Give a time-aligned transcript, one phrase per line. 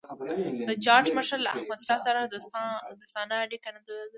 [0.67, 2.19] د جاټ مشر له احمدشاه سره
[3.01, 4.09] دوستانه اړیکي نه درلودل.